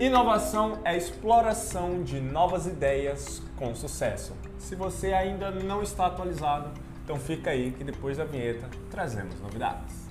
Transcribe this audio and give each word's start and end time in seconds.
Inovação 0.00 0.80
é 0.84 0.96
exploração 0.96 2.02
de 2.02 2.20
novas 2.20 2.66
ideias 2.66 3.40
com 3.56 3.74
sucesso. 3.76 4.34
Se 4.58 4.74
você 4.74 5.12
ainda 5.12 5.52
não 5.52 5.82
está 5.82 6.06
atualizado, 6.06 6.70
então 7.04 7.16
fica 7.16 7.50
aí 7.50 7.70
que 7.70 7.84
depois 7.84 8.16
da 8.16 8.24
vinheta 8.24 8.68
trazemos 8.90 9.40
novidades. 9.40 10.08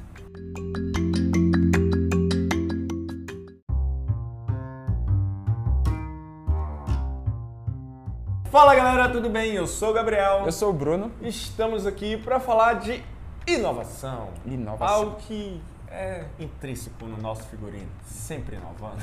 Fala 8.49 8.75
galera, 8.75 9.09
tudo 9.09 9.29
bem? 9.29 9.51
Eu 9.53 9.67
sou 9.67 9.89
o 9.89 9.93
Gabriel. 9.93 10.43
Eu 10.45 10.51
sou 10.53 10.69
o 10.69 10.73
Bruno. 10.73 11.11
Estamos 11.21 11.85
aqui 11.85 12.15
para 12.15 12.39
falar 12.39 12.75
de 12.75 13.03
inovação. 13.45 14.29
Inovação. 14.45 14.95
Algo 14.95 15.15
que 15.17 15.61
é 15.93 16.25
intrínseco 16.39 17.05
no 17.05 17.17
nosso 17.17 17.43
figurino, 17.43 17.89
sempre 18.03 18.55
inovando. 18.55 18.97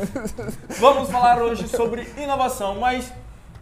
vamos 0.80 1.10
falar 1.10 1.40
hoje 1.42 1.68
sobre 1.68 2.02
inovação, 2.16 2.80
mas 2.80 3.12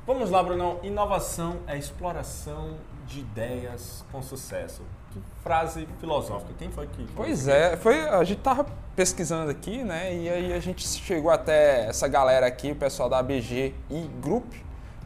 vamos 0.06 0.30
lá, 0.30 0.42
Brunão. 0.42 0.78
Inovação 0.82 1.58
é 1.66 1.76
exploração 1.76 2.76
de 3.06 3.20
ideias 3.20 4.04
com 4.12 4.22
sucesso. 4.22 4.82
Que 5.10 5.20
frase 5.42 5.88
filosófica. 5.98 6.52
Quem 6.56 6.70
foi 6.70 6.86
que. 6.86 7.04
Pois 7.16 7.48
é, 7.48 7.76
foi, 7.76 8.08
a 8.08 8.22
gente 8.22 8.40
tava 8.40 8.64
pesquisando 8.94 9.50
aqui, 9.50 9.82
né? 9.82 10.14
E 10.14 10.28
aí 10.28 10.52
a 10.52 10.60
gente 10.60 10.86
chegou 10.86 11.32
até 11.32 11.86
essa 11.86 12.06
galera 12.06 12.46
aqui, 12.46 12.70
o 12.70 12.76
pessoal 12.76 13.08
da 13.08 13.18
ABG 13.18 13.74
e 13.90 14.08
Group. 14.22 14.52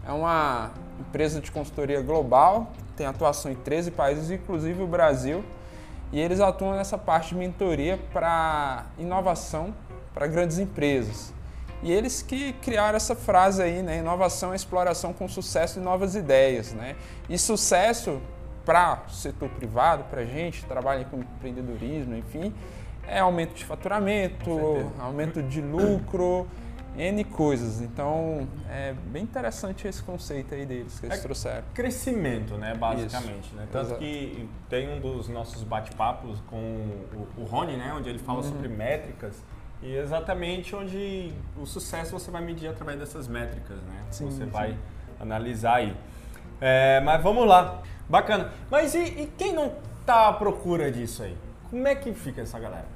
É 0.06 0.12
uma 0.12 0.72
empresa 1.00 1.40
de 1.40 1.50
consultoria 1.50 2.02
global, 2.02 2.70
tem 2.94 3.06
atuação 3.06 3.50
em 3.50 3.54
13 3.54 3.92
países, 3.92 4.30
inclusive 4.30 4.82
o 4.82 4.86
Brasil. 4.86 5.42
E 6.14 6.20
eles 6.20 6.38
atuam 6.38 6.76
nessa 6.76 6.96
parte 6.96 7.30
de 7.30 7.34
mentoria 7.34 7.98
para 8.12 8.86
inovação 8.96 9.74
para 10.14 10.28
grandes 10.28 10.60
empresas. 10.60 11.34
E 11.82 11.90
eles 11.90 12.22
que 12.22 12.52
criaram 12.52 12.96
essa 12.96 13.16
frase 13.16 13.60
aí, 13.60 13.82
né? 13.82 13.98
Inovação 13.98 14.52
é 14.52 14.56
exploração 14.56 15.12
com 15.12 15.26
sucesso 15.26 15.80
de 15.80 15.84
novas 15.84 16.14
ideias, 16.14 16.72
né? 16.72 16.94
E 17.28 17.36
sucesso 17.36 18.22
para 18.64 19.02
o 19.08 19.10
setor 19.10 19.48
privado, 19.48 20.04
para 20.04 20.20
a 20.20 20.24
gente, 20.24 20.60
que 20.60 20.68
trabalha 20.68 21.04
com 21.04 21.18
empreendedorismo, 21.18 22.14
enfim, 22.14 22.54
é 23.08 23.18
aumento 23.18 23.54
de 23.54 23.64
faturamento, 23.64 24.50
aumento 25.00 25.42
de 25.42 25.60
lucro, 25.60 26.46
N 26.96 27.24
coisas. 27.24 27.80
Então, 27.80 28.46
é 28.70 28.92
bem 29.06 29.22
interessante 29.24 29.86
esse 29.88 30.02
conceito 30.02 30.54
aí 30.54 30.64
deles 30.64 30.98
que 31.00 31.06
eles 31.06 31.18
É 31.18 31.22
trouxeram. 31.22 31.64
Crescimento, 31.74 32.56
né, 32.56 32.74
basicamente. 32.74 33.54
Né? 33.54 33.66
Tanto 33.72 33.86
Exato. 33.86 34.00
que 34.00 34.48
tem 34.68 34.88
um 34.92 35.00
dos 35.00 35.28
nossos 35.28 35.62
bate-papos 35.64 36.40
com 36.46 36.56
o, 36.56 37.28
o 37.42 37.44
Rony, 37.44 37.76
né, 37.76 37.92
onde 37.96 38.08
ele 38.08 38.18
fala 38.18 38.38
Uhum. 38.38 38.44
sobre 38.44 38.68
métricas. 38.68 39.42
E 39.82 39.94
exatamente 39.96 40.74
onde 40.74 41.32
o 41.60 41.66
sucesso 41.66 42.12
você 42.12 42.30
vai 42.30 42.42
medir 42.42 42.68
através 42.68 42.98
dessas 42.98 43.28
métricas, 43.28 43.76
né? 43.82 44.02
Sim, 44.10 44.26
você 44.30 44.44
sim. 44.44 44.50
vai 44.50 44.76
analisar 45.20 45.74
aí. 45.76 45.94
É, 46.60 47.00
mas 47.00 47.22
vamos 47.22 47.46
lá. 47.46 47.82
Bacana. 48.08 48.52
Mas 48.70 48.94
e, 48.94 49.00
e 49.02 49.32
quem 49.36 49.52
não 49.52 49.74
tá 50.06 50.28
à 50.28 50.32
procura 50.32 50.90
disso 50.90 51.22
aí? 51.22 51.36
Como 51.68 51.86
é 51.86 51.94
que 51.94 52.14
fica 52.14 52.40
essa 52.42 52.58
galera? 52.58 52.86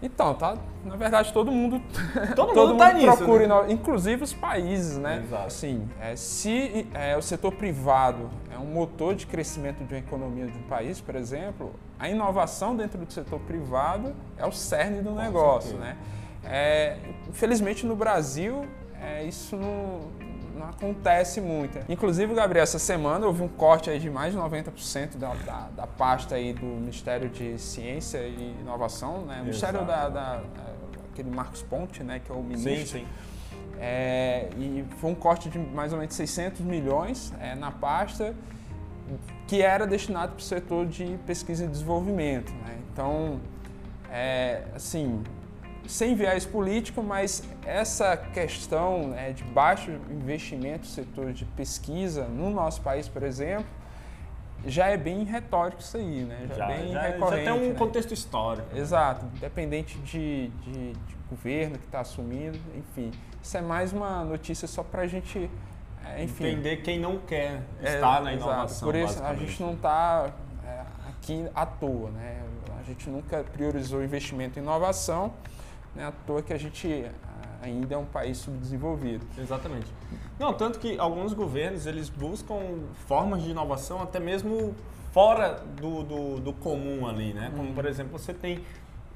Então, 0.00 0.32
tá, 0.32 0.56
na 0.84 0.94
verdade, 0.94 1.32
todo 1.32 1.50
mundo, 1.50 1.82
Todo 2.36 2.54
mundo 2.54 2.78
tá 2.78 2.92
nisso, 2.92 3.16
procura, 3.16 3.46
né? 3.48 3.72
inclusive 3.72 4.22
os 4.22 4.32
países, 4.32 4.96
né? 4.96 5.22
Exato. 5.24 5.46
Assim, 5.46 5.88
é, 6.00 6.14
se 6.14 6.86
é, 6.94 7.16
o 7.16 7.22
setor 7.22 7.52
privado 7.52 8.30
é 8.54 8.56
um 8.56 8.66
motor 8.66 9.16
de 9.16 9.26
crescimento 9.26 9.84
de 9.84 9.92
uma 9.92 9.98
economia 9.98 10.46
de 10.46 10.56
um 10.56 10.62
país, 10.62 11.00
por 11.00 11.16
exemplo, 11.16 11.72
a 11.98 12.08
inovação 12.08 12.76
dentro 12.76 13.04
do 13.04 13.12
setor 13.12 13.40
privado 13.40 14.14
é 14.36 14.46
o 14.46 14.52
cerne 14.52 15.02
do 15.02 15.12
negócio, 15.12 15.70
certeza. 15.70 15.84
né? 15.84 15.96
É, 16.44 16.96
infelizmente, 17.28 17.84
no 17.84 17.96
Brasil, 17.96 18.66
é, 19.02 19.24
isso 19.24 19.56
não, 19.56 20.00
não 20.58 20.68
acontece 20.68 21.40
muito. 21.40 21.78
Inclusive, 21.88 22.34
Gabriel, 22.34 22.62
essa 22.62 22.78
semana 22.78 23.26
houve 23.26 23.42
um 23.42 23.48
corte 23.48 23.88
aí 23.90 23.98
de 23.98 24.10
mais 24.10 24.32
de 24.32 24.38
90% 24.38 25.16
da, 25.16 25.32
da, 25.34 25.68
da 25.76 25.86
pasta 25.86 26.34
aí 26.34 26.52
do 26.52 26.66
Ministério 26.66 27.28
de 27.28 27.58
Ciência 27.58 28.18
e 28.18 28.56
Inovação, 28.60 29.22
né? 29.24 29.38
O 29.40 29.44
Ministério 29.44 29.84
da, 29.84 30.08
da- 30.08 30.42
aquele 31.12 31.30
Marcos 31.30 31.62
Ponte, 31.62 32.02
né, 32.04 32.20
que 32.24 32.30
é 32.30 32.34
o 32.34 32.42
ministro. 32.42 33.00
sim. 33.00 33.06
É, 33.80 34.48
e 34.56 34.84
foi 34.98 35.10
um 35.10 35.14
corte 35.14 35.48
de 35.48 35.58
mais 35.58 35.92
ou 35.92 35.98
menos 35.98 36.14
600 36.14 36.60
milhões 36.62 37.32
é, 37.40 37.54
na 37.54 37.70
pasta 37.70 38.34
que 39.46 39.62
era 39.62 39.86
destinado 39.86 40.32
para 40.32 40.40
o 40.40 40.42
setor 40.42 40.86
de 40.86 41.16
pesquisa 41.26 41.64
e 41.64 41.68
desenvolvimento. 41.68 42.52
né? 42.52 42.76
Então, 42.92 43.40
é, 44.10 44.62
assim, 44.74 45.22
sem 45.88 46.14
viés 46.14 46.44
político, 46.44 47.02
mas 47.02 47.42
essa 47.64 48.16
questão 48.16 49.08
né, 49.08 49.32
de 49.32 49.42
baixo 49.42 49.90
investimento 50.10 50.80
no 50.80 50.84
setor 50.86 51.32
de 51.32 51.44
pesquisa 51.44 52.24
no 52.24 52.50
nosso 52.50 52.80
país, 52.82 53.08
por 53.08 53.22
exemplo, 53.22 53.64
já 54.66 54.86
é 54.88 54.96
bem 54.96 55.24
retórico 55.24 55.80
isso 55.80 55.96
aí, 55.96 56.24
né? 56.24 56.46
Já, 56.48 56.54
Já, 56.56 56.64
é 56.70 56.76
bem 56.76 56.86
já, 56.88 56.92
já 56.94 57.08
recorrente. 57.08 57.44
tem 57.44 57.52
um 57.52 57.68
né? 57.70 57.74
contexto 57.78 58.12
histórico. 58.12 58.76
Exato, 58.76 59.24
independente 59.36 59.96
de, 60.00 60.48
de- 60.48 60.92
de 60.92 61.16
governo 61.30 61.78
que 61.78 61.84
está 61.86 62.00
assumindo, 62.00 62.58
enfim. 62.76 63.10
Isso 63.42 63.56
é 63.56 63.60
mais 63.62 63.92
uma 63.92 64.24
notícia 64.24 64.66
só 64.68 64.82
para 64.82 65.02
a 65.02 65.06
gente, 65.06 65.48
é, 66.04 66.22
enfim. 66.24 66.48
Entender 66.48 66.78
quem 66.78 66.98
não 67.00 67.18
quer 67.18 67.62
é, 67.82 67.94
estar 67.94 68.20
na 68.20 68.34
exato. 68.34 68.50
inovação. 68.50 68.88
Por 68.88 68.94
isso, 68.94 69.22
a 69.22 69.34
gente 69.34 69.62
não 69.62 69.72
está 69.74 70.30
aqui 71.08 71.46
à 71.54 71.64
toa, 71.64 72.10
né? 72.10 72.42
A 72.78 72.82
gente 72.82 73.08
nunca 73.08 73.44
priorizou 73.52 74.02
investimento 74.02 74.58
em 74.58 74.62
inovação, 74.62 75.32
né? 75.98 76.06
À 76.06 76.12
toa 76.12 76.40
que 76.40 76.52
a 76.52 76.58
gente 76.58 77.04
ah, 77.06 77.58
ainda 77.62 77.94
é 77.94 77.98
um 77.98 78.04
país 78.06 78.38
subdesenvolvido. 78.38 79.26
Exatamente. 79.36 79.86
Não, 80.38 80.52
tanto 80.54 80.78
que 80.78 80.98
alguns 80.98 81.32
governos 81.34 81.84
eles 81.86 82.08
buscam 82.08 82.56
formas 83.06 83.42
de 83.42 83.50
inovação 83.50 84.00
até 84.00 84.20
mesmo 84.20 84.74
fora 85.12 85.60
do, 85.80 86.02
do, 86.04 86.40
do 86.40 86.52
comum 86.52 87.06
ali, 87.06 87.32
né? 87.34 87.50
Como 87.56 87.72
por 87.72 87.84
exemplo 87.84 88.16
você 88.18 88.32
tem 88.32 88.60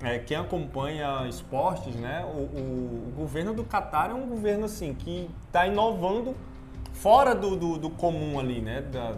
é, 0.03 0.19
quem 0.19 0.37
acompanha 0.37 1.27
esportes, 1.29 1.95
né? 1.95 2.25
O, 2.25 2.39
o- 2.41 3.09
o 3.09 3.13
governo 3.17 3.55
do 3.55 3.63
Catar 3.63 4.11
é 4.11 4.15
um 4.15 4.27
governo 4.27 4.65
assim 4.65 4.93
que 4.95 5.31
está 5.47 5.65
inovando 5.67 6.35
fora 6.93 7.35
do, 7.37 7.55
do, 7.57 7.79
do 7.79 7.91
comum 7.91 8.41
ali, 8.41 8.61
né? 8.61 8.81
Da- 8.83 9.15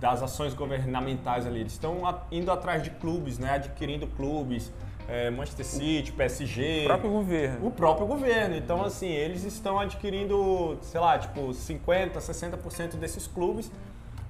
das 0.00 0.20
ações 0.20 0.52
governamentais 0.52 1.46
ali. 1.46 1.60
Eles 1.60 1.72
estão 1.72 2.00
indo 2.32 2.50
atrás 2.50 2.82
de 2.82 2.90
clubes, 2.90 3.38
né? 3.38 3.52
Adquirindo 3.52 4.06
clubes, 4.08 4.72
é, 5.12 5.30
Manchester 5.30 5.66
City, 5.66 6.10
PSG. 6.10 6.82
O 6.84 6.86
próprio 6.86 7.10
governo. 7.10 7.66
O 7.66 7.70
próprio 7.70 8.06
governo. 8.06 8.56
Então, 8.56 8.82
assim, 8.82 9.08
eles 9.08 9.44
estão 9.44 9.78
adquirindo, 9.78 10.78
sei 10.80 10.98
lá, 10.98 11.18
tipo, 11.18 11.48
50%, 11.50 12.12
60% 12.16 12.96
desses 12.96 13.26
clubes 13.26 13.70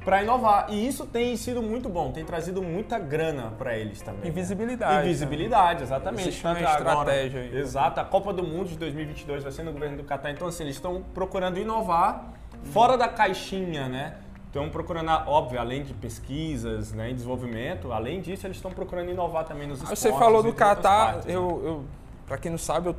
para 0.04 0.24
inovar. 0.24 0.66
E 0.70 0.84
isso 0.86 1.06
tem 1.06 1.36
sido 1.36 1.62
muito 1.62 1.88
bom, 1.88 2.10
tem 2.10 2.24
trazido 2.24 2.60
muita 2.60 2.98
grana 2.98 3.52
para 3.56 3.78
eles 3.78 4.02
também. 4.02 4.22
E 4.24 4.26
né? 4.26 4.30
visibilidade. 4.32 5.06
E 5.06 5.08
visibilidade, 5.08 5.82
exatamente. 5.84 6.28
Existe 6.28 6.44
uma 6.44 6.54
Tanto 6.56 6.66
agora- 6.66 6.90
estratégia 6.90 7.40
aí. 7.42 7.56
Exato. 7.56 8.00
A 8.00 8.04
Copa 8.04 8.32
do 8.32 8.42
Mundo 8.42 8.68
de 8.68 8.76
2022 8.76 9.44
vai 9.44 9.52
ser 9.52 9.62
no 9.62 9.72
governo 9.72 9.98
do 9.98 10.04
Catar. 10.04 10.32
Então, 10.32 10.48
assim, 10.48 10.64
eles 10.64 10.74
estão 10.74 11.02
procurando 11.14 11.58
inovar 11.58 12.32
fora 12.72 12.98
da 12.98 13.06
caixinha, 13.08 13.88
né? 13.88 14.16
Estão 14.52 14.68
procurando, 14.68 15.08
óbvio, 15.28 15.58
além 15.58 15.82
de 15.82 15.94
pesquisas 15.94 16.92
né, 16.92 17.10
e 17.10 17.14
desenvolvimento, 17.14 17.90
além 17.90 18.20
disso, 18.20 18.46
eles 18.46 18.58
estão 18.58 18.70
procurando 18.70 19.10
inovar 19.10 19.46
também 19.46 19.66
nos 19.66 19.78
Aí 19.78 19.94
esportes. 19.94 20.02
você 20.02 20.12
falou 20.12 20.42
do 20.42 20.52
Catar, 20.52 21.16
né? 21.16 21.22
eu, 21.28 21.62
eu 21.64 21.84
para 22.26 22.36
quem 22.36 22.50
não 22.50 22.58
sabe, 22.58 22.88
eu 22.90 22.96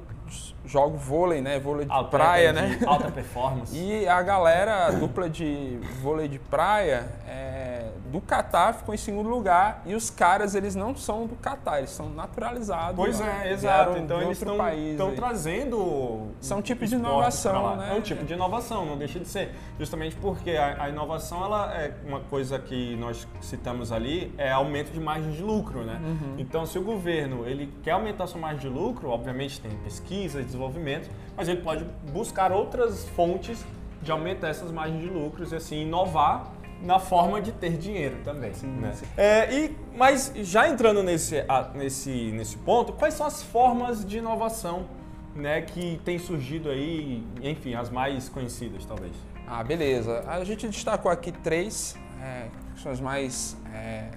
jogo 0.65 0.97
vôlei, 0.97 1.41
né? 1.41 1.59
Vôlei 1.59 1.85
de 1.85 1.91
Atleta 1.91 2.09
praia, 2.09 2.53
de 2.53 2.61
né? 2.61 2.79
Alta 2.85 3.11
performance. 3.11 3.73
E 3.83 4.07
a 4.07 4.21
galera, 4.21 4.87
a 4.87 4.91
dupla 4.91 5.29
de 5.29 5.77
vôlei 6.01 6.27
de 6.27 6.39
praia, 6.39 7.05
é, 7.27 7.89
do 8.11 8.21
Catar 8.21 8.73
ficou 8.73 8.93
em 8.93 8.97
segundo 8.97 9.27
lugar. 9.27 9.81
E 9.85 9.95
os 9.95 10.09
caras, 10.09 10.55
eles 10.55 10.75
não 10.75 10.95
são 10.95 11.25
do 11.25 11.35
Catar, 11.35 11.79
eles 11.79 11.89
são 11.89 12.09
naturalizados. 12.09 12.95
Pois 12.95 13.19
lá. 13.19 13.45
é, 13.45 13.51
exato. 13.51 13.97
Então 13.97 14.19
de 14.19 14.25
eles 14.25 14.41
estão 14.41 15.15
trazendo. 15.15 16.29
São 16.39 16.59
um 16.59 16.61
tipo 16.61 16.85
de 16.85 16.95
inovação, 16.95 17.75
né? 17.75 17.89
É 17.91 17.93
um 17.93 18.01
tipo 18.01 18.23
de 18.23 18.33
inovação, 18.33 18.85
não 18.85 18.97
deixa 18.97 19.19
de 19.19 19.27
ser. 19.27 19.51
Justamente 19.77 20.15
porque 20.15 20.51
a, 20.51 20.83
a 20.83 20.89
inovação 20.89 21.43
ela 21.43 21.73
é 21.73 21.93
uma 22.05 22.19
coisa 22.21 22.59
que 22.59 22.95
nós 22.95 23.27
citamos 23.41 23.91
ali, 23.91 24.33
é 24.37 24.51
aumento 24.51 24.91
de 24.91 24.99
margem 24.99 25.31
de 25.31 25.41
lucro, 25.41 25.83
né? 25.83 25.99
Uhum. 26.03 26.35
Então, 26.37 26.65
se 26.65 26.77
o 26.77 26.83
governo 26.83 27.45
ele 27.45 27.73
quer 27.83 27.91
aumentar 27.91 28.27
sua 28.27 28.39
margem 28.39 28.61
de 28.61 28.69
lucro, 28.69 29.09
obviamente 29.09 29.59
tem 29.59 29.71
pesquisa 29.83 30.22
e 30.25 30.43
desenvolvimento, 30.43 31.09
mas 31.35 31.47
ele 31.47 31.61
pode 31.61 31.85
buscar 32.11 32.51
outras 32.51 33.07
fontes 33.09 33.65
de 34.01 34.11
aumentar 34.11 34.49
essas 34.49 34.71
margens 34.71 35.01
de 35.01 35.09
lucros 35.09 35.51
e 35.51 35.55
assim 35.55 35.81
inovar 35.81 36.51
na 36.81 36.99
forma 36.99 37.41
de 37.41 37.51
ter 37.51 37.77
dinheiro 37.77 38.17
também. 38.23 38.51
né? 38.63 38.93
sim. 38.93 39.05
É, 39.15 39.53
e, 39.53 39.77
mas 39.95 40.31
já 40.35 40.67
entrando 40.67 41.01
nesse, 41.01 41.37
nesse, 41.73 42.31
nesse 42.31 42.57
ponto, 42.57 42.91
quais 42.93 43.13
são 43.13 43.25
as 43.25 43.41
formas 43.41 44.05
de 44.05 44.17
inovação 44.17 44.85
né, 45.33 45.61
que 45.61 45.99
tem 46.03 46.19
surgido 46.19 46.69
aí, 46.69 47.25
enfim, 47.41 47.73
as 47.73 47.89
mais 47.89 48.27
conhecidas 48.27 48.85
talvez? 48.85 49.13
Ah, 49.47 49.63
beleza. 49.63 50.23
A 50.27 50.43
gente 50.43 50.67
destacou 50.67 51.09
aqui 51.09 51.31
três, 51.31 51.95
é, 52.21 52.47
que 52.75 52.81
são 52.81 52.91
as 52.91 52.99
mais 52.99 53.57
é, 53.73 54.09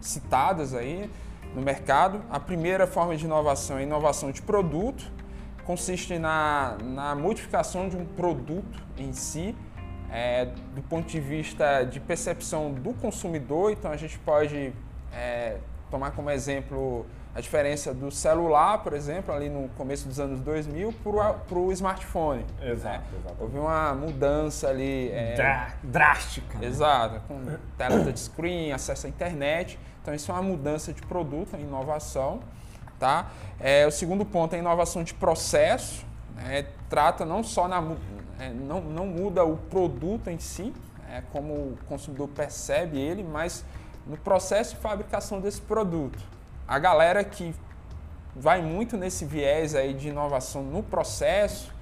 citadas 0.00 0.74
aí 0.74 1.10
no 1.54 1.62
mercado. 1.62 2.22
A 2.30 2.38
primeira 2.38 2.86
forma 2.86 3.16
de 3.16 3.24
inovação 3.24 3.78
é 3.78 3.82
inovação 3.82 4.30
de 4.30 4.42
produto. 4.42 5.10
Consiste 5.64 6.18
na, 6.18 6.76
na 6.82 7.14
modificação 7.14 7.88
de 7.88 7.96
um 7.96 8.04
produto 8.04 8.82
em 8.98 9.12
si, 9.12 9.54
é, 10.10 10.46
do 10.74 10.82
ponto 10.82 11.08
de 11.08 11.20
vista 11.20 11.82
de 11.84 11.98
percepção 12.00 12.72
do 12.72 12.92
consumidor. 12.94 13.72
Então 13.72 13.90
a 13.90 13.96
gente 13.96 14.18
pode 14.18 14.72
é, 15.12 15.56
tomar 15.90 16.12
como 16.12 16.30
exemplo 16.30 17.06
a 17.34 17.40
diferença 17.40 17.92
do 17.92 18.12
celular, 18.12 18.78
por 18.84 18.92
exemplo, 18.92 19.34
ali 19.34 19.48
no 19.48 19.68
começo 19.70 20.06
dos 20.06 20.20
anos 20.20 20.38
2000, 20.38 20.92
para 21.02 21.58
o 21.58 21.72
smartphone. 21.72 22.44
Exato, 22.62 22.98
né? 22.98 23.18
exato. 23.18 23.36
Houve 23.40 23.58
uma 23.58 23.92
mudança 23.92 24.68
ali. 24.68 25.10
É, 25.10 25.34
Drá- 25.34 25.74
Drástica. 25.82 26.58
né? 26.58 26.66
Exato, 26.66 27.20
com 27.26 27.42
tela 27.76 28.04
touchscreen, 28.04 28.70
acesso 28.72 29.06
à 29.06 29.10
internet. 29.10 29.76
Então 30.00 30.14
isso 30.14 30.30
é 30.30 30.34
uma 30.34 30.42
mudança 30.44 30.92
de 30.92 31.02
produto, 31.02 31.54
uma 31.54 31.60
inovação. 31.62 32.38
Tá? 33.04 33.26
É, 33.60 33.86
o 33.86 33.90
segundo 33.90 34.24
ponto 34.24 34.54
é 34.54 34.56
a 34.56 34.60
inovação 34.60 35.04
de 35.04 35.12
processo. 35.12 36.06
né? 36.36 36.64
Trata 36.88 37.26
não 37.26 37.44
só 37.44 37.68
na 37.68 37.84
é, 38.40 38.48
não, 38.48 38.80
não 38.80 39.06
muda 39.06 39.44
o 39.44 39.58
produto 39.58 40.30
em 40.30 40.38
si, 40.38 40.72
é, 41.10 41.22
como 41.30 41.52
o 41.52 41.78
consumidor 41.86 42.28
percebe 42.28 42.98
ele, 42.98 43.22
mas 43.22 43.62
no 44.06 44.16
processo 44.16 44.74
de 44.74 44.80
fabricação 44.80 45.38
desse 45.38 45.60
produto. 45.60 46.18
A 46.66 46.78
galera 46.78 47.22
que 47.22 47.54
vai 48.34 48.62
muito 48.62 48.96
nesse 48.96 49.26
viés 49.26 49.74
aí 49.74 49.92
de 49.92 50.08
inovação 50.08 50.62
no 50.62 50.82
processo, 50.82 51.74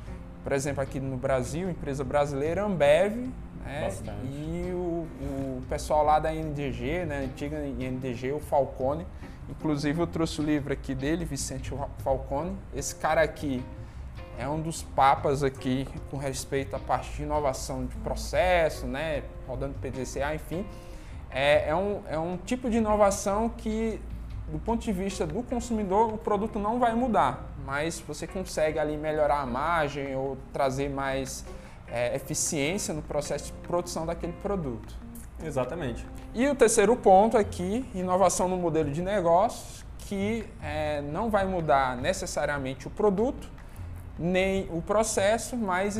por 0.42 0.50
exemplo, 0.50 0.82
aqui 0.82 0.98
no 0.98 1.16
Brasil, 1.16 1.70
empresa 1.70 2.02
brasileira 2.02 2.64
Ambev, 2.64 3.30
né? 3.64 3.88
E 4.24 4.72
o, 4.72 4.76
o 5.20 5.62
pessoal 5.68 6.04
lá 6.04 6.18
da 6.18 6.32
INDG, 6.32 7.04
né? 7.04 7.24
antiga 7.24 7.64
INDG, 7.64 8.32
o 8.32 8.40
Falcone. 8.40 9.06
Inclusive 9.48 10.00
eu 10.00 10.06
trouxe 10.06 10.40
o 10.40 10.44
livro 10.44 10.72
aqui 10.72 10.94
dele, 10.94 11.24
Vicente 11.24 11.72
Falcone. 11.98 12.56
Esse 12.74 12.94
cara 12.94 13.22
aqui 13.22 13.62
é 14.38 14.48
um 14.48 14.60
dos 14.60 14.82
papas 14.82 15.42
aqui 15.42 15.86
com 16.10 16.16
respeito 16.16 16.74
à 16.74 16.78
parte 16.78 17.12
de 17.16 17.22
inovação 17.22 17.84
de 17.84 17.94
processo, 17.96 18.86
né? 18.86 19.22
rodando 19.46 19.74
PDCA, 19.74 20.34
enfim. 20.34 20.66
É, 21.30 21.70
é, 21.70 21.74
um, 21.74 22.02
é 22.08 22.18
um 22.18 22.36
tipo 22.36 22.68
de 22.68 22.76
inovação 22.76 23.48
que, 23.48 24.00
do 24.48 24.58
ponto 24.58 24.82
de 24.82 24.92
vista 24.92 25.26
do 25.26 25.42
consumidor, 25.42 26.12
o 26.12 26.18
produto 26.18 26.58
não 26.58 26.78
vai 26.78 26.94
mudar, 26.94 27.46
mas 27.64 28.00
você 28.00 28.26
consegue 28.26 28.78
ali 28.78 28.96
melhorar 28.96 29.40
a 29.40 29.46
margem 29.46 30.14
ou 30.14 30.36
trazer 30.52 30.90
mais 30.90 31.44
é, 31.92 32.16
eficiência 32.16 32.94
no 32.94 33.02
processo 33.02 33.46
de 33.46 33.52
produção 33.68 34.06
daquele 34.06 34.32
produto. 34.32 34.94
Exatamente. 35.44 36.06
E 36.34 36.48
o 36.48 36.54
terceiro 36.54 36.96
ponto 36.96 37.36
aqui, 37.36 37.84
inovação 37.94 38.48
no 38.48 38.56
modelo 38.56 38.90
de 38.90 39.02
negócios, 39.02 39.84
que 39.98 40.46
é, 40.62 41.02
não 41.02 41.28
vai 41.30 41.44
mudar 41.44 41.96
necessariamente 41.96 42.86
o 42.86 42.90
produto, 42.90 43.48
nem 44.18 44.68
o 44.72 44.80
processo, 44.80 45.56
mas 45.56 45.96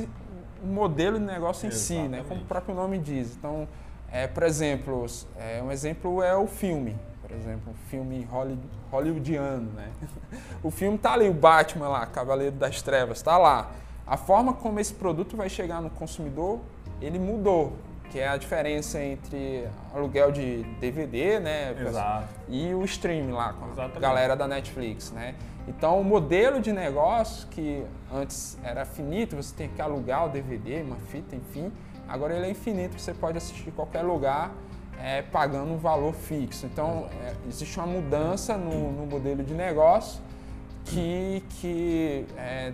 o 0.63 0.67
modelo 0.67 1.19
de 1.19 1.25
negócio 1.25 1.67
em 1.69 1.71
si, 1.71 1.95
né? 1.95 2.01
Exatamente. 2.01 2.29
como 2.29 2.41
o 2.41 2.45
próprio 2.45 2.75
nome 2.75 2.99
diz. 2.99 3.37
Então, 3.37 3.69
é, 4.11 4.27
por 4.27 4.45
exemplo, 4.45 5.05
é, 5.39 5.63
um 5.63 5.71
exemplo 5.71 6.23
é 6.23 6.35
o 6.35 6.47
filme. 6.47 6.97
Por 7.21 7.31
exemplo, 7.33 7.73
um 7.73 7.89
filme 7.89 8.25
holly- 8.31 8.59
hollywoodiano, 8.91 9.73
né? 9.73 9.89
O 10.63 10.71
filme 10.71 10.97
tá 10.97 11.13
ali, 11.15 11.29
o 11.29 11.33
Batman 11.35 11.89
lá, 11.89 12.07
Cavaleiro 12.07 12.55
das 12.57 12.81
Trevas, 12.83 13.21
tá 13.21 13.37
lá. 13.37 13.71
A 14.07 14.17
forma 14.17 14.53
como 14.53 14.81
esse 14.81 14.95
produto 14.95 15.37
vai 15.37 15.49
chegar 15.49 15.81
no 15.81 15.91
consumidor, 15.91 16.61
ele 17.01 17.19
mudou, 17.19 17.73
que 18.11 18.19
é 18.19 18.29
a 18.29 18.37
diferença 18.37 19.03
entre 19.03 19.67
aluguel 19.95 20.31
de 20.31 20.63
DVD, 20.81 21.41
né? 21.41 21.75
Exato. 21.81 22.29
E 22.49 22.75
o 22.75 22.85
stream 22.85 23.33
lá, 23.33 23.53
com 23.53 23.65
a 23.65 23.69
Exatamente. 23.69 24.01
galera 24.01 24.37
da 24.37 24.47
Netflix, 24.47 25.11
né? 25.11 25.35
Então, 25.67 26.01
o 26.01 26.05
modelo 26.05 26.61
de 26.61 26.73
negócio, 26.73 27.47
que 27.49 27.85
antes 28.13 28.59
era 28.63 28.85
finito, 28.85 29.37
você 29.37 29.55
tem 29.55 29.69
que 29.69 29.81
alugar 29.81 30.27
o 30.27 30.29
DVD, 30.29 30.83
uma 30.83 30.97
fita, 30.97 31.37
enfim, 31.37 31.73
agora 32.09 32.35
ele 32.35 32.47
é 32.47 32.51
infinito, 32.51 33.01
você 33.01 33.15
pode 33.15 33.39
assistir 33.39 33.69
em 33.69 33.73
qualquer 33.73 34.03
lugar, 34.03 34.53
é, 35.01 35.23
pagando 35.23 35.73
um 35.73 35.79
valor 35.79 36.13
fixo. 36.13 36.67
Então, 36.67 37.09
é, 37.23 37.35
existe 37.49 37.79
uma 37.79 37.87
mudança 37.87 38.57
no, 38.57 38.93
no 38.93 39.07
modelo 39.07 39.43
de 39.43 39.55
negócio 39.55 40.21
que, 40.85 41.43
que 41.61 42.27
é, 42.37 42.73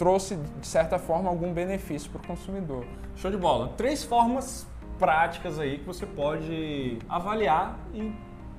trouxe, 0.00 0.34
de 0.58 0.66
certa 0.66 0.98
forma, 0.98 1.28
algum 1.28 1.52
benefício 1.52 2.10
para 2.10 2.22
o 2.22 2.26
consumidor. 2.26 2.86
Show 3.16 3.30
de 3.30 3.36
bola. 3.36 3.74
Três 3.76 4.02
formas 4.02 4.66
práticas 4.98 5.58
aí 5.58 5.76
que 5.76 5.84
você 5.84 6.06
pode 6.06 6.98
avaliar 7.06 7.78
e 7.92 8.10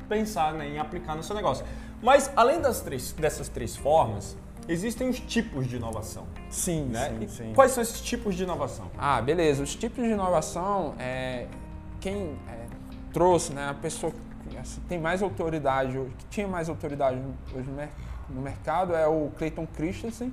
pensar 0.07 0.53
né, 0.53 0.69
em 0.69 0.77
aplicar 0.77 1.15
no 1.15 1.23
seu 1.23 1.35
negócio. 1.35 1.65
Mas 1.99 2.31
além 2.35 2.61
das 2.61 2.81
três, 2.81 3.11
dessas 3.13 3.49
três 3.49 3.75
formas, 3.75 4.37
existem 4.67 5.09
os 5.09 5.19
tipos 5.19 5.65
de 5.65 5.77
inovação. 5.77 6.27
Sim, 6.47 6.85
Né? 6.85 7.09
sim, 7.09 7.27
sim. 7.27 7.53
Quais 7.55 7.71
são 7.71 7.81
esses 7.81 8.01
tipos 8.01 8.35
de 8.35 8.43
inovação? 8.43 8.91
Ah, 8.95 9.19
beleza. 9.19 9.63
Os 9.63 9.73
tipos 9.73 10.03
de 10.03 10.11
inovação, 10.11 10.93
é, 10.99 11.47
quem 11.99 12.37
é, 12.47 12.67
trouxe, 13.11 13.51
né, 13.51 13.67
a 13.67 13.73
pessoa 13.73 14.13
que 14.47 14.57
assim, 14.59 14.79
tem 14.87 14.99
mais 14.99 15.23
autoridade, 15.23 15.93
que 16.19 16.25
tinha 16.25 16.47
mais 16.47 16.69
autoridade 16.69 17.19
hoje 17.51 17.67
no 18.29 18.41
mercado 18.43 18.93
é 18.95 19.07
o 19.07 19.31
Clayton 19.39 19.65
Christensen. 19.65 20.31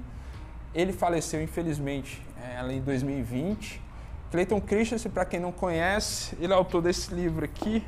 Ele 0.78 0.92
faleceu, 0.92 1.42
infelizmente, 1.42 2.22
é, 2.40 2.72
em 2.72 2.80
2020. 2.80 3.82
Clayton 4.30 4.60
Christensen, 4.60 5.10
para 5.10 5.24
quem 5.24 5.40
não 5.40 5.50
conhece, 5.50 6.36
ele 6.40 6.52
é 6.52 6.56
autor 6.56 6.80
desse 6.80 7.12
livro 7.12 7.44
aqui, 7.44 7.84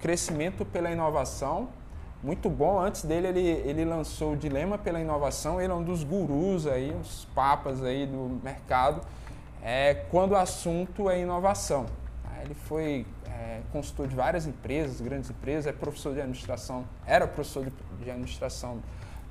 Crescimento 0.00 0.64
pela 0.64 0.90
Inovação. 0.90 1.68
Muito 2.22 2.48
bom. 2.48 2.80
Antes 2.80 3.02
dele, 3.02 3.26
ele, 3.26 3.40
ele 3.68 3.84
lançou 3.84 4.32
o 4.32 4.36
Dilema 4.38 4.78
pela 4.78 4.98
Inovação. 4.98 5.60
Ele 5.60 5.70
é 5.70 5.74
um 5.76 5.82
dos 5.82 6.02
gurus 6.02 6.66
aí, 6.66 6.94
uns 6.98 7.26
papas 7.34 7.84
aí 7.84 8.06
do 8.06 8.40
mercado, 8.42 9.02
é, 9.62 9.92
quando 10.10 10.32
o 10.32 10.36
assunto 10.36 11.10
é 11.10 11.20
inovação. 11.20 11.84
Ele 12.42 12.54
foi 12.54 13.04
é, 13.26 13.60
consultor 13.70 14.08
de 14.08 14.16
várias 14.16 14.46
empresas, 14.46 14.98
grandes 15.02 15.28
empresas, 15.28 15.66
é 15.66 15.72
professor 15.72 16.14
de 16.14 16.20
administração, 16.20 16.86
era 17.06 17.26
professor 17.26 17.66
de, 17.66 17.72
de 18.02 18.10
administração 18.10 18.80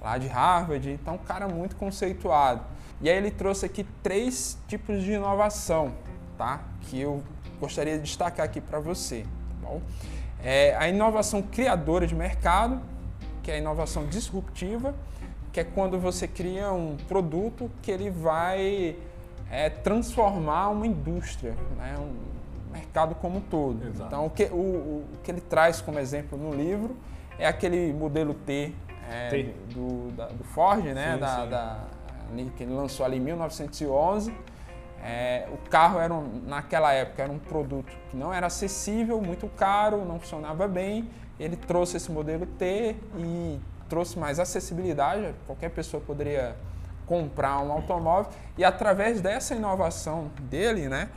lá 0.04 0.18
de 0.18 0.28
Harvard, 0.28 0.92
então 0.92 1.16
um 1.16 1.20
cara 1.20 1.48
muito 1.48 1.76
conceituado. 1.78 2.62
E 3.02 3.10
aí 3.10 3.16
ele 3.16 3.32
trouxe 3.32 3.66
aqui 3.66 3.86
três 4.04 4.58
tipos 4.68 5.02
de 5.02 5.14
inovação, 5.14 5.94
tá? 6.38 6.62
Que 6.82 7.00
eu 7.00 7.24
gostaria 7.60 7.98
de 7.98 8.04
destacar 8.04 8.46
aqui 8.46 8.60
para 8.60 8.80
você, 8.80 9.22
tá 9.22 9.70
bom? 9.70 9.82
É 10.44 10.76
a 10.76 10.90
inovação 10.90 11.42
criadora 11.42 12.06
de 12.06 12.14
mercado, 12.14 12.82
que 13.42 13.50
é 13.50 13.56
a 13.56 13.58
inovação 13.58 14.06
disruptiva, 14.06 14.94
que 15.54 15.60
é 15.60 15.64
quando 15.64 15.98
você 16.00 16.28
cria 16.28 16.72
um 16.74 16.98
produto 17.08 17.72
que 17.82 17.92
ele 17.92 18.10
vai 18.10 18.96
é, 19.50 19.70
transformar 19.70 20.70
uma 20.70 20.86
indústria, 20.86 21.56
né? 21.78 21.96
um 21.98 22.74
mercado 22.74 23.16
como 23.16 23.38
um 23.38 23.42
todo. 23.42 23.88
Exato. 23.88 24.08
Então, 24.08 24.26
o 24.26 24.30
que, 24.30 24.46
o, 24.46 24.56
o 24.56 25.06
que 25.24 25.32
ele 25.32 25.42
traz 25.42 25.80
como 25.80 26.00
exemplo 26.00 26.38
no 26.38 26.54
livro 26.54 26.96
é 27.38 27.48
aquele 27.48 27.94
modelo 27.94 28.34
T, 28.34 28.74
é. 29.10 29.46
Do, 29.74 30.12
da- 30.12 30.28
do 30.28 30.44
Ford, 30.44 30.84
né? 30.86 31.14
Sim, 31.14 31.20
da, 31.20 31.42
sim. 31.44 31.50
da- 31.50 31.80
que 32.58 32.64
ele 32.64 32.74
lançou 32.74 33.06
ali 33.06 33.18
em 33.18 33.22
1911. 33.22 34.34
É, 35.04 35.48
o 35.52 35.70
carro 35.70 36.00
era 36.00 36.14
um- 36.14 36.42
naquela 36.48 36.94
época 36.94 37.22
era 37.24 37.32
um 37.32 37.38
produto 37.40 37.92
que 38.10 38.16
não 38.18 38.34
era 38.34 38.48
acessível, 38.48 39.22
muito 39.22 39.48
caro, 39.50 40.06
não 40.06 40.20
funcionava 40.20 40.68
bem. 40.68 41.10
Ele 41.40 41.56
trouxe 41.58 41.98
esse 41.98 42.12
modelo 42.12 42.46
T 42.46 42.96
e 43.18 43.60
trouxe 43.90 44.18
mais 44.18 44.40
acessibilidade. 44.40 45.36
Qualquer 45.46 45.70
pessoa 45.70 46.02
poderia 46.02 46.56
comprar 47.06 47.60
um 47.60 47.72
automóvel 47.72 48.32
e 48.58 48.64
através 48.64 49.20
dessa 49.20 49.54
inovação 49.54 50.32
dele, 50.44 50.88
né, 50.88 51.10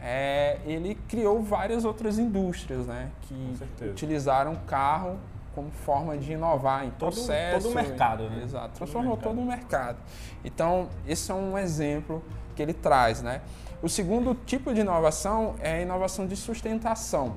é, 0.00 0.58
ele 0.64 0.94
criou 1.06 1.42
várias 1.42 1.84
outras 1.84 2.18
indústrias, 2.18 2.86
né, 2.86 3.10
que 3.22 3.54
utilizaram 3.90 4.54
o 4.54 4.58
carro 4.60 5.18
como 5.54 5.70
forma 5.70 6.16
de 6.16 6.32
inovar 6.32 6.84
em 6.84 6.90
Todo- 6.90 7.12
processo. 7.14 7.62
todo 7.62 7.72
o 7.72 7.74
mercado, 7.74 8.28
né? 8.30 8.42
Exato, 8.42 8.70
transformou 8.76 9.16
todo 9.16 9.40
o 9.40 9.44
mercado. 9.46 9.98
Então, 10.44 10.88
esse 11.06 11.30
é 11.30 11.34
um 11.34 11.56
exemplo 11.58 12.22
que 12.54 12.62
ele 12.62 12.72
traz, 12.74 13.22
né? 13.22 13.40
O 13.82 13.88
segundo 13.88 14.34
tipo 14.34 14.72
de 14.72 14.80
inovação 14.80 15.54
é 15.60 15.74
a 15.74 15.80
inovação 15.80 16.26
de 16.26 16.36
sustentação. 16.36 17.34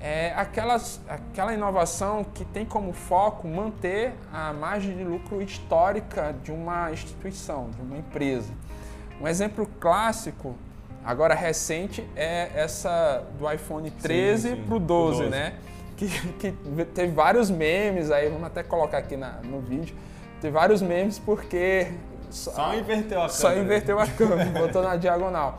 É 0.00 0.32
aquelas, 0.36 1.00
aquela 1.08 1.54
inovação 1.54 2.22
que 2.22 2.44
tem 2.44 2.64
como 2.66 2.92
foco 2.92 3.48
manter 3.48 4.12
a 4.32 4.52
margem 4.52 4.96
de 4.96 5.02
lucro 5.04 5.40
histórica 5.40 6.34
de 6.44 6.52
uma 6.52 6.92
instituição, 6.92 7.70
de 7.70 7.80
uma 7.80 7.96
empresa. 7.96 8.52
Um 9.20 9.26
exemplo 9.26 9.66
clássico, 9.80 10.54
agora 11.04 11.34
recente, 11.34 12.06
é 12.14 12.50
essa 12.54 13.24
do 13.38 13.50
iPhone 13.50 13.90
13 13.90 14.50
sim, 14.50 14.54
para 14.56 14.62
o 14.64 14.66
pro 14.66 14.78
12, 14.78 15.18
12. 15.18 15.30
né? 15.30 15.54
Que, 15.96 16.08
que 16.38 16.52
teve 16.94 17.12
vários 17.12 17.50
memes 17.50 18.10
aí, 18.10 18.28
vamos 18.28 18.44
até 18.46 18.62
colocar 18.62 18.98
aqui 18.98 19.16
na- 19.16 19.40
no 19.42 19.60
vídeo. 19.60 19.96
Teve 20.40 20.52
vários 20.52 20.82
memes 20.82 21.18
porque 21.18 21.92
Só 22.30 22.74
inverteu 22.74 23.22
a 23.22 23.28
só 23.28 23.48
câmera. 23.48 23.64
inverteu 23.64 23.98
a 24.00 24.06
câmera, 24.06 24.44
botou 24.50 24.82
na 24.82 24.96
diagonal. 24.96 25.58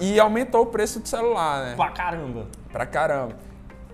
E 0.00 0.18
aumentou 0.18 0.62
o 0.62 0.66
preço 0.66 1.00
do 1.00 1.08
celular, 1.08 1.64
né? 1.66 1.74
Pra 1.76 1.90
caramba. 1.90 2.46
Pra 2.72 2.86
caramba. 2.86 3.36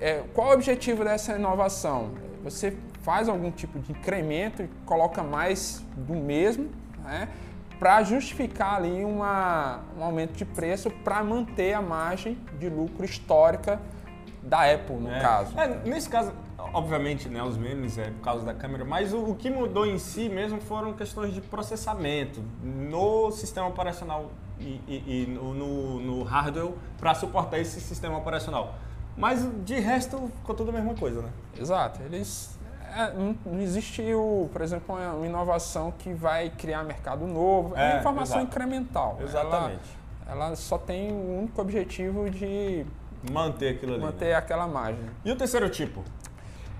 É, 0.00 0.22
qual 0.34 0.48
o 0.48 0.52
objetivo 0.52 1.04
dessa 1.04 1.34
inovação? 1.34 2.10
Você 2.44 2.76
faz 3.02 3.28
algum 3.28 3.50
tipo 3.50 3.78
de 3.78 3.92
incremento 3.92 4.62
e 4.62 4.68
coloca 4.84 5.22
mais 5.22 5.82
do 5.96 6.14
mesmo, 6.14 6.70
né? 7.04 7.28
Para 7.78 8.02
justificar 8.02 8.76
ali 8.76 9.04
uma, 9.04 9.80
um 9.98 10.02
aumento 10.04 10.32
de 10.32 10.44
preço 10.46 10.90
para 10.90 11.22
manter 11.22 11.74
a 11.74 11.82
margem 11.82 12.38
de 12.58 12.68
lucro 12.70 13.04
histórica 13.04 13.78
da 14.46 14.72
Apple, 14.72 14.96
no 14.96 15.10
É. 15.10 15.20
caso. 15.20 15.58
É, 15.58 15.66
nesse 15.84 16.08
caso, 16.08 16.32
obviamente, 16.72 17.28
né, 17.28 17.42
os 17.42 17.56
memes 17.56 17.98
é 17.98 18.10
por 18.10 18.20
causa 18.22 18.44
da 18.44 18.54
câmera, 18.54 18.84
mas 18.84 19.12
o, 19.12 19.18
o 19.30 19.34
que 19.34 19.50
mudou 19.50 19.84
em 19.84 19.98
si 19.98 20.28
mesmo 20.28 20.60
foram 20.60 20.92
questões 20.92 21.34
de 21.34 21.40
processamento 21.40 22.42
no 22.62 23.30
sistema 23.32 23.66
operacional 23.66 24.30
e, 24.58 24.80
e- 24.86 25.24
e 25.24 25.26
no, 25.30 25.52
no- 25.52 26.00
no 26.00 26.22
hardware 26.22 26.72
para 26.98 27.14
suportar 27.14 27.58
esse 27.58 27.80
sistema 27.80 28.16
operacional. 28.18 28.74
Mas 29.16 29.46
de 29.64 29.78
resto 29.80 30.30
ficou 30.40 30.54
tudo 30.54 30.70
a 30.70 30.72
mesma 30.72 30.94
coisa, 30.94 31.22
né? 31.22 31.30
Exato. 31.58 32.00
Eles. 32.02 32.56
é, 32.94 33.12
não, 33.12 33.60
existe, 33.60 34.02
o, 34.14 34.48
por 34.52 34.60
exemplo, 34.62 34.94
uma, 34.94 35.26
inovação 35.26 35.92
que 35.98 36.12
vai 36.12 36.50
criar 36.50 36.84
mercado 36.84 37.26
novo. 37.26 37.74
É, 37.76 37.96
É, 37.96 37.98
informação 37.98 38.36
exato. 38.40 38.46
incremental. 38.54 39.18
Exatamente. 39.20 39.80
Ela, 40.26 40.46
ela 40.46 40.56
só 40.56 40.76
tem 40.78 41.10
o 41.12 41.38
único 41.40 41.60
objetivo 41.60 42.28
de 42.30 42.84
Manter 43.32 43.70
aquilo 43.76 43.92
ali. 43.94 44.00
né? 44.00 44.06
manter 44.06 44.34
aquela 44.34 44.66
margem. 44.66 45.04
E 45.24 45.30
o 45.30 45.36
terceiro 45.36 45.68
tipo? 45.70 46.02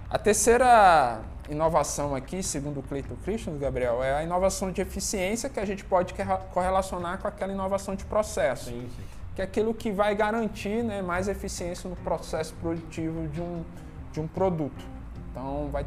A 0.09 0.19
terceira 0.19 1.21
inovação 1.49 2.15
aqui, 2.15 2.43
segundo 2.43 2.81
o 2.81 2.83
Cleiton 2.83 3.17
Christian, 3.25 3.57
Gabriel, 3.59 4.03
é 4.03 4.15
a 4.15 4.23
inovação 4.23 4.71
de 4.71 4.81
eficiência 4.81 5.49
que 5.49 5.59
a 5.61 5.65
gente 5.65 5.85
pode 5.85 6.15
corre- 6.15 6.39
correlacionar 6.53 7.19
com 7.19 7.29
aquela 7.29 7.53
inovação 7.53 7.95
de 7.95 8.05
processo, 8.05 8.67
Sim, 8.71 8.89
sim. 8.97 9.03
que 9.35 9.41
é 9.43 9.45
aquilo 9.45 9.75
que 9.75 9.91
vai 9.91 10.15
garantir 10.15 10.83
né, 10.85 11.03
mais 11.03 11.29
eficiência 11.29 11.89
no 11.91 11.97
processo 11.97 12.55
produtivo 12.55 13.27
de 13.29 13.41
um, 13.41 13.65
de 14.13 14.21
um 14.21 14.27
produto. 14.29 14.85
Então, 15.31 15.69
vai. 15.71 15.85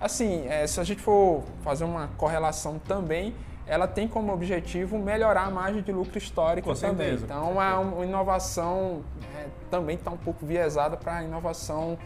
Assim, 0.00 0.46
é, 0.48 0.66
se 0.66 0.80
a 0.80 0.84
gente 0.84 1.02
for 1.02 1.42
fazer 1.62 1.84
uma 1.84 2.08
correlação 2.16 2.78
também, 2.78 3.34
ela 3.70 3.86
tem 3.86 4.08
como 4.08 4.32
objetivo 4.32 4.98
melhorar 4.98 5.42
a 5.42 5.50
margem 5.50 5.80
de 5.80 5.92
lucro 5.92 6.18
histórica 6.18 6.68
Com 6.68 6.74
também. 6.74 7.06
certeza, 7.08 7.24
Então, 7.24 7.62
é 7.62 7.74
uma 7.74 8.04
inovação 8.04 9.02
é, 9.38 9.46
também 9.70 9.96
está 9.96 10.10
um 10.10 10.16
pouco 10.16 10.44
viesada 10.44 10.96
para 10.96 11.18
a 11.18 11.22
inovação 11.22 11.96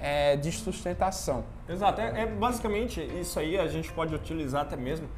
é, 0.00 0.36
de 0.36 0.50
sustentação. 0.50 1.44
Exato, 1.68 2.00
é, 2.00 2.22
é 2.22 2.26
basicamente 2.26 3.00
isso 3.20 3.38
aí 3.38 3.56
a 3.56 3.68
gente 3.68 3.92
pode 3.92 4.12
utilizar 4.14 4.62
até 4.62 4.76
mesmo 4.76 5.08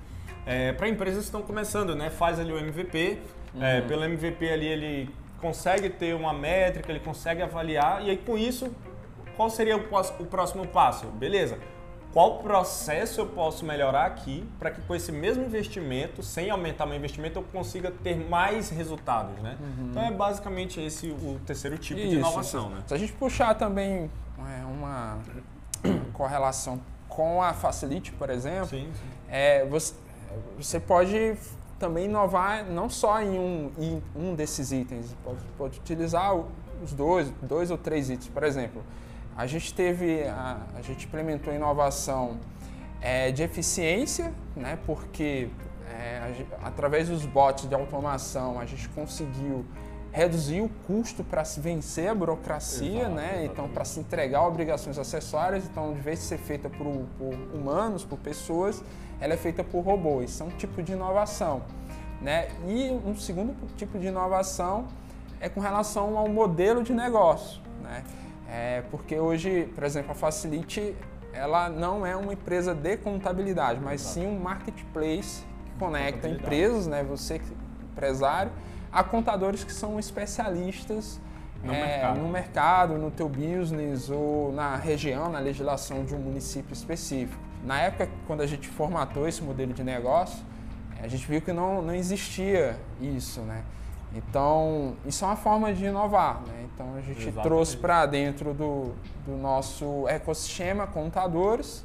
para 0.76 0.86
empresas 0.90 1.20
que 1.20 1.24
estão 1.24 1.40
começando, 1.40 1.96
né? 1.96 2.10
Faz 2.10 2.38
ali 2.38 2.52
o 2.52 2.58
MVP, 2.58 3.18
é, 3.58 3.80
Uhum. 3.80 3.88
pelo 3.88 4.04
MVP 4.04 4.50
ali 4.50 4.66
ele 4.66 5.10
consegue 5.40 5.88
ter 5.88 6.14
uma 6.14 6.34
métrica, 6.34 6.92
ele 6.92 7.00
consegue 7.00 7.40
avaliar 7.40 8.04
e 8.04 8.10
aí 8.10 8.18
com 8.18 8.36
isso 8.36 8.70
qual 9.36 9.48
seria 9.48 9.76
o 9.76 10.26
próximo 10.26 10.66
passo? 10.66 11.06
Beleza? 11.06 11.58
Qual 12.14 12.38
processo 12.38 13.20
eu 13.20 13.26
posso 13.26 13.64
melhorar 13.64 14.06
aqui 14.06 14.48
para 14.56 14.70
que 14.70 14.80
com 14.82 14.94
esse 14.94 15.10
mesmo 15.10 15.44
investimento, 15.44 16.22
sem 16.22 16.48
aumentar 16.48 16.86
meu 16.86 16.96
investimento, 16.96 17.40
eu 17.40 17.42
consiga 17.42 17.90
ter 17.90 18.14
mais 18.30 18.70
resultados, 18.70 19.36
né? 19.42 19.58
Então 19.90 20.00
é 20.00 20.12
basicamente 20.12 20.80
esse 20.80 21.08
o 21.10 21.40
terceiro 21.44 21.76
tipo 21.76 21.98
de 22.00 22.06
Uhum. 22.06 22.12
Isso, 22.12 22.20
inovação, 22.20 22.66
isso. 22.66 22.70
né? 22.76 22.82
Se 22.86 22.94
a 22.94 22.96
gente 22.96 23.12
puxar 23.14 23.54
também 23.56 24.08
é, 24.38 24.64
uma 24.64 25.18
correlação 26.14 26.80
com 27.08 27.42
a 27.42 27.52
Facility, 27.52 28.12
por 28.12 28.30
exemplo, 28.30 28.68
Sim, 28.68 28.88
sim. 28.94 29.08
é, 29.28 29.64
você, 29.66 29.94
você 30.56 30.78
pode 30.78 31.36
também 31.80 32.04
inovar 32.04 32.64
não 32.64 32.88
só 32.88 33.20
em 33.20 33.36
um, 33.36 33.72
em 33.76 34.02
um 34.14 34.36
desses 34.36 34.70
itens, 34.70 35.16
pode, 35.24 35.38
pode 35.58 35.78
utilizar 35.80 36.32
os 36.80 36.92
dois, 36.92 37.28
dois 37.42 37.72
ou 37.72 37.76
três 37.76 38.08
itens. 38.08 38.28
Por 38.28 38.44
exemplo, 38.44 38.84
a 39.36 39.46
gente 39.46 39.74
teve, 39.74 40.22
a, 40.24 40.58
a 40.76 40.82
gente 40.82 41.06
implementou 41.06 41.52
a 41.52 41.56
inovação 41.56 42.38
é, 43.00 43.30
de 43.30 43.42
eficiência, 43.42 44.32
né, 44.56 44.78
porque 44.86 45.48
é, 45.90 46.32
a 46.62 46.68
através 46.68 47.08
dos 47.08 47.26
bots 47.26 47.68
de 47.68 47.74
automação 47.74 48.58
a 48.58 48.64
gente 48.64 48.88
conseguiu 48.90 49.64
reduzir 50.14 50.60
o 50.60 50.68
custo 50.86 51.24
para 51.24 51.44
se 51.44 51.58
vencer 51.58 52.08
a 52.08 52.14
burocracia, 52.14 53.00
Exato, 53.00 53.14
né? 53.16 53.30
Então, 53.30 53.42
exatamente. 53.42 53.72
para 53.72 53.84
se 53.84 53.98
entregar 53.98 54.46
obrigações 54.46 54.96
acessórias, 54.96 55.64
então, 55.64 55.92
de 55.92 56.00
vez 56.00 56.20
de 56.20 56.26
ser 56.26 56.38
feita 56.38 56.70
por, 56.70 56.86
por 57.18 57.34
humanos, 57.52 58.04
por 58.04 58.16
pessoas, 58.20 58.80
ela 59.20 59.34
é 59.34 59.36
feita 59.36 59.64
por 59.64 59.80
robôs. 59.80 60.30
Isso 60.30 60.44
é 60.44 60.46
um 60.46 60.50
tipo 60.50 60.84
de 60.84 60.92
inovação, 60.92 61.62
né? 62.22 62.46
E 62.64 62.90
um 63.04 63.16
segundo 63.16 63.56
tipo 63.76 63.98
de 63.98 64.06
inovação 64.06 64.86
é 65.40 65.48
com 65.48 65.58
relação 65.58 66.16
ao 66.16 66.28
modelo 66.28 66.84
de 66.84 66.92
negócio, 66.92 67.60
né? 67.82 68.04
É 68.56 68.84
porque 68.88 69.18
hoje, 69.18 69.68
por 69.74 69.82
exemplo, 69.82 70.12
a 70.12 70.14
Facility, 70.14 70.94
ela 71.32 71.68
não 71.68 72.06
é 72.06 72.14
uma 72.14 72.32
empresa 72.32 72.72
de 72.72 72.96
contabilidade, 72.96 73.80
mas 73.82 74.00
sim 74.00 74.24
um 74.28 74.38
marketplace 74.38 75.44
que 75.66 75.72
conecta 75.76 76.28
empresas, 76.28 76.86
né? 76.86 77.02
Você 77.02 77.40
empresário, 77.82 78.52
a 78.92 79.02
contadores 79.02 79.64
que 79.64 79.72
são 79.72 79.98
especialistas 79.98 81.20
No 81.64 81.72
é, 81.72 81.80
mercado. 81.80 82.20
no 82.20 82.28
mercado, 82.28 82.94
no 82.98 83.10
teu 83.10 83.28
business 83.28 84.08
ou 84.08 84.52
na 84.52 84.76
região, 84.76 85.30
na 85.30 85.40
legislação 85.40 86.04
de 86.04 86.14
um 86.14 86.18
município 86.18 86.72
específico. 86.72 87.40
Na 87.64 87.80
época, 87.80 88.08
quando 88.26 88.42
a 88.42 88.46
gente 88.46 88.68
formatou 88.68 89.26
esse 89.26 89.42
modelo 89.42 89.72
de 89.72 89.82
negócio, 89.82 90.44
a 91.02 91.08
gente 91.08 91.26
viu 91.26 91.40
que 91.40 91.52
não, 91.52 91.82
não 91.82 91.94
existia 91.94 92.78
isso, 93.00 93.40
né? 93.40 93.64
Então, 94.14 94.94
isso 95.04 95.24
é 95.24 95.28
uma 95.28 95.36
forma 95.36 95.72
de 95.74 95.84
inovar, 95.86 96.40
né? 96.46 96.66
Então, 96.72 96.94
a 96.94 97.00
gente 97.00 97.18
Exatamente. 97.22 97.42
trouxe 97.42 97.76
para 97.76 98.06
dentro 98.06 98.54
do, 98.54 98.92
do 99.26 99.36
nosso 99.36 100.06
ecossistema 100.08 100.86
contadores 100.86 101.84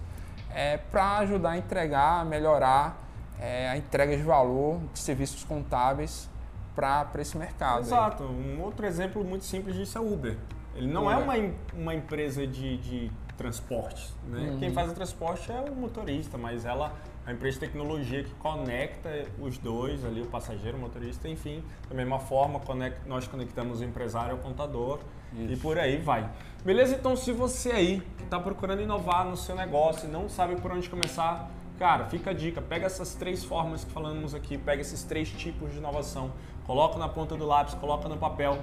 para 0.91 1.17
ajudar 1.19 1.51
a 1.51 1.57
entregar, 1.57 2.21
a 2.21 2.25
melhorar 2.25 3.01
é, 3.39 3.69
a 3.69 3.77
entrega 3.77 4.15
de 4.15 4.24
valor 4.24 4.79
de 4.93 5.00
serviços 5.00 5.43
contábeis 5.43 6.29
para 6.75 7.07
esse 7.19 7.38
mercado. 7.38 7.77
aí. 7.77 7.81
Exato. 7.83 8.24
Um 8.24 8.62
outro 8.62 8.86
exemplo 8.86 9.24
muito 9.24 9.45
simples 9.45 9.75
disso 9.75 9.98
é 9.98 10.01
o 10.01 10.13
Uber. 10.13 10.38
Ele 10.75 10.88
não 10.88 11.09
é 11.09 11.15
Uber. 11.15 11.24
uma, 11.25 11.38
em- 11.38 11.55
uma 11.74 11.95
empresa 11.95 12.45
de, 12.48 12.77
de 12.77 13.12
transporte. 13.39 14.13
Né? 14.27 14.51
Uhum. 14.51 14.60
Quem 14.60 14.72
faz 14.72 14.91
o 14.91 14.93
transporte 14.93 15.51
é 15.51 15.62
o 15.62 15.75
motorista, 15.75 16.38
mas 16.38 16.65
ela 16.65 16.93
uma 17.25 17.34
empresa 17.34 17.60
de 17.60 17.67
tecnologia 17.67 18.24
que 18.24 18.34
conecta 18.36 19.10
os 19.39 19.58
dois, 19.58 20.03
ali, 20.03 20.22
o 20.22 20.25
passageiro, 20.25 20.77
o 20.77 20.81
motorista, 20.81 21.27
enfim. 21.29 21.63
Da 21.88 21.96
mesma 21.96 22.17
forma, 22.19 22.60
conec- 22.60 23.05
nós 23.05 23.27
conectamos 23.27 23.81
o 23.81 23.84
empresário 23.84 24.31
ao 24.31 24.38
contador 24.39 25.00
e 25.34 25.53
Isso. 25.53 25.62
por 25.62 25.77
aí 25.77 25.98
vai. 25.98 26.27
Beleza? 26.65 26.96
Então, 26.96 27.15
se 27.15 27.31
você 27.31 27.72
aí 27.72 28.01
que 28.17 28.24
está 28.24 28.39
procurando 28.39 28.81
inovar 28.81 29.25
no 29.25 29.38
seu 29.38 29.55
negócio 29.55 30.08
e 30.10 30.12
não 30.12 30.27
sabe 30.27 30.55
por 30.55 30.72
onde 30.72 30.89
começar, 30.89 31.50
Cara, 31.79 32.08
fica 32.08 32.31
a 32.31 32.34
dica, 32.34 32.62
pega 32.62 32.88
essas 32.88 33.15
três 33.15 33.41
formas 33.41 33.86
que 33.86 33.91
falamos 33.93 34.36
aqui, 34.36 34.58
pega 34.58 34.81
esses 34.81 35.01
três 35.03 35.29
tipos 35.29 35.72
de 35.72 35.77
inovação, 35.77 36.29
coloca 36.67 36.98
na 37.00 37.08
ponta 37.08 37.38
do 37.38 37.46
lápis, 37.46 37.74
coloca 37.75 38.10
no 38.10 38.17
papel, 38.17 38.58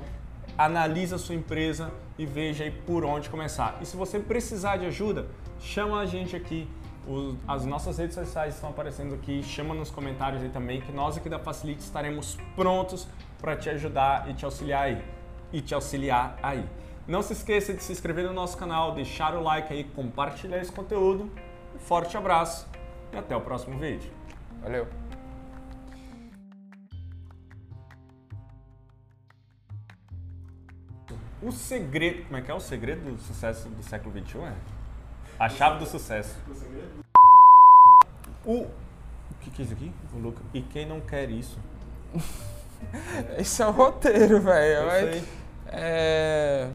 analisa 0.56 1.16
a 1.16 1.18
sua 1.18 1.34
empresa 1.34 1.92
e 2.18 2.24
veja 2.24 2.64
aí 2.64 2.70
por 2.70 3.04
onde 3.04 3.28
começar. 3.28 3.78
E 3.80 3.86
se 3.86 3.96
você 3.96 4.18
precisar 4.18 4.78
de 4.78 4.86
ajuda, 4.86 5.26
chama 5.60 6.00
a 6.00 6.06
gente 6.06 6.34
aqui. 6.34 6.68
As 7.46 7.64
nossas 7.64 7.98
redes 7.98 8.14
sociais 8.14 8.54
estão 8.54 8.70
aparecendo 8.70 9.14
aqui, 9.14 9.42
chama 9.42 9.74
nos 9.74 9.90
comentários 9.90 10.42
aí 10.42 10.48
também, 10.48 10.80
que 10.80 10.90
nós 10.90 11.16
aqui 11.16 11.28
da 11.28 11.38
Facilite 11.38 11.80
estaremos 11.80 12.36
prontos 12.56 13.06
para 13.40 13.54
te 13.54 13.70
ajudar 13.70 14.28
e 14.28 14.34
te 14.34 14.44
auxiliar 14.44 14.84
aí. 14.84 15.04
E 15.52 15.60
te 15.60 15.74
auxiliar 15.74 16.36
aí. 16.42 16.64
Não 17.06 17.22
se 17.22 17.32
esqueça 17.32 17.72
de 17.72 17.82
se 17.82 17.92
inscrever 17.92 18.24
no 18.24 18.32
nosso 18.32 18.56
canal, 18.56 18.92
deixar 18.92 19.34
o 19.36 19.42
like 19.42 19.72
aí, 19.72 19.84
compartilhar 19.84 20.58
esse 20.58 20.72
conteúdo. 20.72 21.30
Um 21.74 21.78
forte 21.78 22.16
abraço 22.16 22.66
e 23.12 23.16
até 23.16 23.36
o 23.36 23.40
próximo 23.40 23.78
vídeo. 23.78 24.10
Valeu. 24.60 25.05
O 31.42 31.52
segredo. 31.52 32.24
Como 32.24 32.36
é 32.36 32.42
que 32.42 32.50
é 32.50 32.54
o 32.54 32.60
segredo 32.60 33.12
do 33.12 33.20
sucesso 33.20 33.68
do 33.68 33.82
século 33.82 34.12
XXI? 34.18 34.38
É? 34.38 34.54
A 35.38 35.48
chave 35.48 35.78
do 35.78 35.86
sucesso. 35.86 36.34
O. 38.44 38.62
O 38.62 39.38
que, 39.40 39.50
que 39.50 39.62
é 39.62 39.64
isso 39.64 39.74
aqui? 39.74 39.92
O 40.14 40.18
Luca. 40.18 40.42
E 40.54 40.62
quem 40.62 40.86
não 40.86 41.00
quer 41.00 41.30
isso? 41.30 41.58
Esse 43.38 43.62
é 43.62 43.66
o 43.66 43.70
roteiro, 43.70 44.40
velho. 44.40 45.22
É... 45.66 46.70